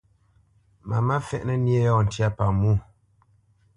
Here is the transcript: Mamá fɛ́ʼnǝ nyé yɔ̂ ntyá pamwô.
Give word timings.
Mamá 0.89 1.15
fɛ́ʼnǝ 1.27 1.53
nyé 1.63 1.77
yɔ̂ 1.85 1.97
ntyá 2.05 2.27
pamwô. 2.37 2.71